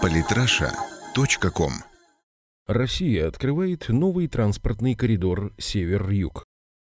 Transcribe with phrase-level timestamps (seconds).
[0.00, 1.72] Политраша.ком
[2.66, 6.44] Россия открывает новый транспортный коридор Север-Юг.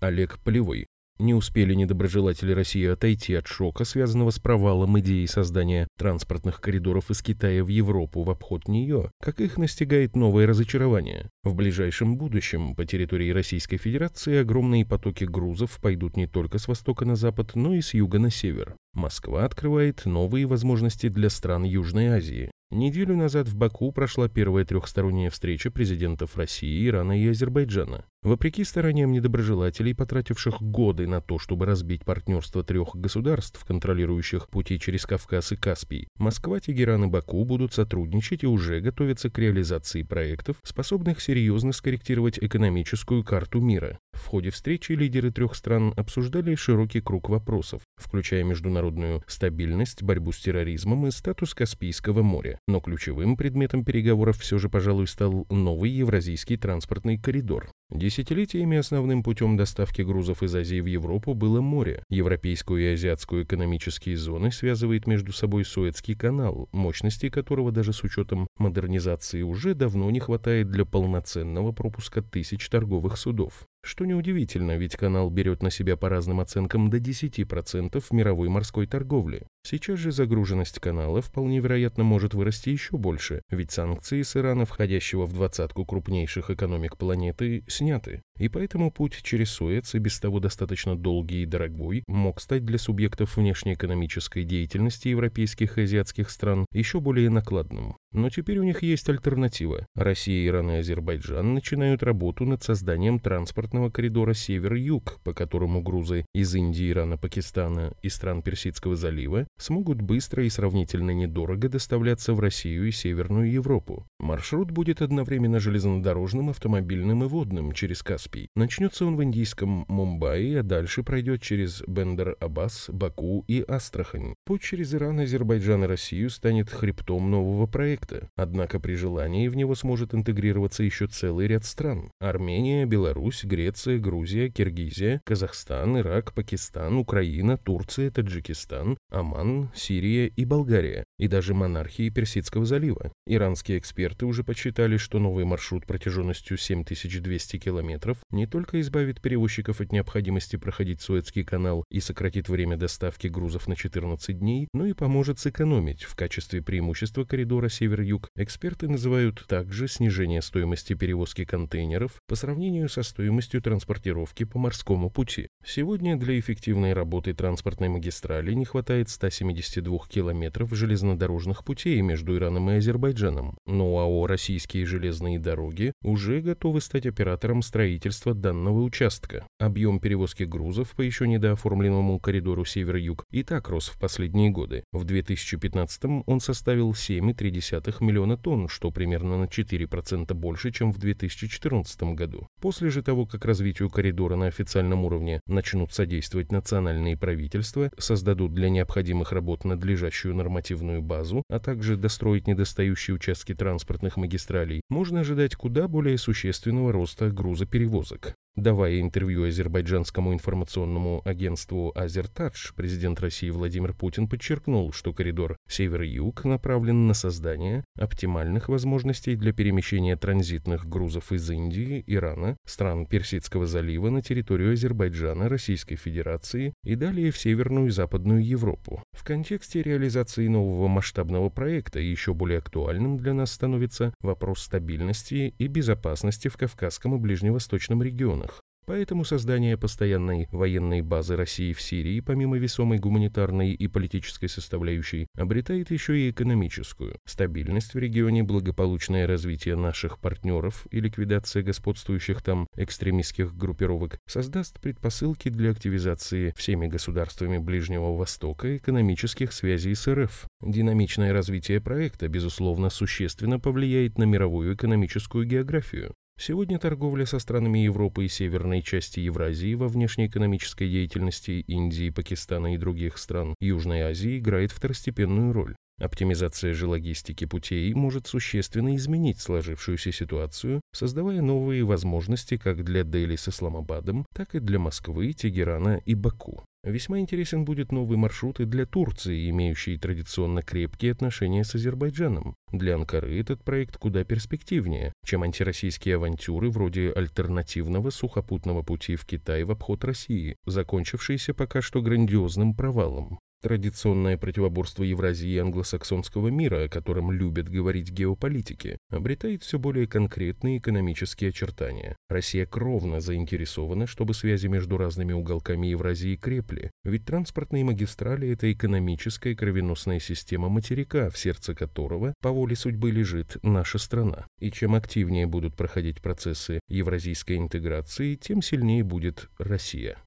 [0.00, 0.86] Олег Полевой.
[1.18, 7.22] Не успели недоброжелатели России отойти от шока, связанного с провалом идеи создания транспортных коридоров из
[7.22, 11.30] Китая в Европу в обход нее, как их настигает новое разочарование.
[11.42, 17.06] В ближайшем будущем по территории Российской Федерации огромные потоки грузов пойдут не только с востока
[17.06, 18.76] на запад, но и с юга на север.
[18.92, 22.50] Москва открывает новые возможности для стран Южной Азии.
[22.70, 28.04] Неделю назад в Баку прошла первая трехсторонняя встреча президентов России, Ирана и Азербайджана.
[28.26, 35.06] Вопреки стараниям недоброжелателей, потративших годы на то, чтобы разбить партнерство трех государств, контролирующих пути через
[35.06, 40.56] Кавказ и Каспий, Москва, Тегеран и Баку будут сотрудничать и уже готовятся к реализации проектов,
[40.64, 44.00] способных серьезно скорректировать экономическую карту мира.
[44.12, 50.40] В ходе встречи лидеры трех стран обсуждали широкий круг вопросов, включая международную стабильность, борьбу с
[50.40, 52.58] терроризмом и статус Каспийского моря.
[52.66, 57.70] Но ключевым предметом переговоров все же, пожалуй, стал новый евразийский транспортный коридор.
[57.90, 62.02] Десятилетиями основным путем доставки грузов из Азии в Европу было море.
[62.08, 68.48] Европейскую и азиатскую экономические зоны связывает между собой Суэцкий канал, мощности которого даже с учетом
[68.58, 73.68] модернизации уже давно не хватает для полноценного пропуска тысяч торговых судов.
[73.86, 79.46] Что неудивительно, ведь канал берет на себя по разным оценкам до 10% мировой морской торговли.
[79.62, 85.24] Сейчас же загруженность канала вполне вероятно может вырасти еще больше, ведь санкции с Ирана, входящего
[85.24, 88.22] в двадцатку крупнейших экономик планеты, сняты.
[88.38, 92.78] И поэтому путь через Суэц, и без того достаточно долгий и дорогой, мог стать для
[92.78, 97.96] субъектов внешнеэкономической деятельности европейских и азиатских стран еще более накладным.
[98.12, 99.86] Но теперь у них есть альтернатива.
[99.94, 106.54] Россия, Иран и Азербайджан начинают работу над созданием транспортного коридора север-юг, по которому грузы из
[106.54, 112.88] Индии, Ирана, Пакистана и стран Персидского залива смогут быстро и сравнительно недорого доставляться в Россию
[112.88, 114.06] и Северную Европу.
[114.18, 118.25] Маршрут будет одновременно железнодорожным, автомобильным и водным через Каспий.
[118.54, 124.34] Начнется он в индийском Мумбаи, а дальше пройдет через Бендер-Аббас, Баку и Астрахань.
[124.44, 128.28] Путь через Иран, Азербайджан и Россию станет хребтом нового проекта.
[128.36, 132.10] Однако при желании в него сможет интегрироваться еще целый ряд стран.
[132.20, 141.04] Армения, Беларусь, Греция, Грузия, Киргизия, Казахстан, Ирак, Пакистан, Украина, Турция, Таджикистан, Оман, Сирия и Болгария.
[141.18, 143.12] И даже монархии Персидского залива.
[143.26, 149.92] Иранские эксперты уже подсчитали, что новый маршрут протяженностью 7200 километров не только избавит перевозчиков от
[149.92, 155.38] необходимости проходить Суэцкий канал и сократит время доставки грузов на 14 дней, но и поможет
[155.38, 156.04] сэкономить.
[156.04, 163.02] В качестве преимущества коридора север-юг эксперты называют также снижение стоимости перевозки контейнеров по сравнению со
[163.02, 165.48] стоимостью транспортировки по морскому пути.
[165.64, 172.74] Сегодня для эффективной работы транспортной магистрали не хватает 172 километров железнодорожных путей между Ираном и
[172.74, 179.46] Азербайджаном, но АО «Российские железные дороги» уже готовы стать оператором строительства данного участка.
[179.58, 184.84] Объем перевозки грузов по еще недооформленному коридору север-юг и так рос в последние годы.
[184.92, 192.02] В 2015 он составил 7,3 миллиона тонн, что примерно на 4% больше, чем в 2014
[192.14, 192.46] году.
[192.60, 198.70] После же того, как развитию коридора на официальном уровне начнут содействовать национальные правительства, создадут для
[198.70, 205.88] необходимых работ надлежащую нормативную базу, а также достроить недостающие участки транспортных магистралей, можно ожидать куда
[205.88, 208.36] более существенного роста грузоперевозок вузик.
[208.56, 217.06] Давая интервью азербайджанскому информационному агентству «Азертадж», президент России Владимир Путин подчеркнул, что коридор север-юг направлен
[217.06, 224.22] на создание оптимальных возможностей для перемещения транзитных грузов из Индии, Ирана, стран Персидского залива на
[224.22, 229.02] территорию Азербайджана, Российской Федерации и далее в Северную и Западную Европу.
[229.12, 235.66] В контексте реализации нового масштабного проекта еще более актуальным для нас становится вопрос стабильности и
[235.66, 238.45] безопасности в Кавказском и Ближневосточном регионах.
[238.86, 245.90] Поэтому создание постоянной военной базы России в Сирии, помимо весомой гуманитарной и политической составляющей, обретает
[245.90, 247.18] еще и экономическую.
[247.24, 255.48] Стабильность в регионе, благополучное развитие наших партнеров и ликвидация господствующих там экстремистских группировок создаст предпосылки
[255.48, 260.46] для активизации всеми государствами Ближнего Востока экономических связей с РФ.
[260.62, 266.14] Динамичное развитие проекта, безусловно, существенно повлияет на мировую экономическую географию.
[266.38, 272.76] Сегодня торговля со странами Европы и северной части Евразии во внешнеэкономической деятельности Индии, Пакистана и
[272.76, 275.76] других стран Южной Азии играет второстепенную роль.
[275.98, 283.36] Оптимизация же логистики путей может существенно изменить сложившуюся ситуацию, создавая новые возможности как для Дели
[283.36, 286.62] с Исламабадом, так и для Москвы, Тегерана и Баку.
[286.86, 292.54] Весьма интересен будет новый маршрут и для Турции, имеющий традиционно крепкие отношения с Азербайджаном.
[292.70, 299.64] Для Анкары этот проект куда перспективнее, чем антироссийские авантюры вроде альтернативного сухопутного пути в Китай
[299.64, 303.40] в обход России, закончившиеся пока что грандиозным провалом.
[303.62, 310.78] Традиционное противоборство Евразии и англосаксонского мира, о котором любят говорить геополитики, обретает все более конкретные
[310.78, 312.16] экономические очертания.
[312.28, 319.54] Россия кровно заинтересована, чтобы связи между разными уголками Евразии крепли, ведь транспортные магистрали– это экономическая
[319.54, 324.46] кровеносная система материка, в сердце которого по воле судьбы лежит наша страна.
[324.60, 330.18] И чем активнее будут проходить процессы евразийской интеграции, тем сильнее будет Россия.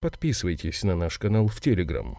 [0.00, 2.18] Подписывайтесь на наш канал в Телеграм.